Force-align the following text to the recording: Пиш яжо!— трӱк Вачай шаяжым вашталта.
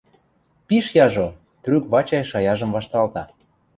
Пиш 0.67 0.85
яжо!— 1.05 1.27
трӱк 1.63 1.83
Вачай 1.93 2.23
шаяжым 2.31 2.69
вашталта. 2.75 3.23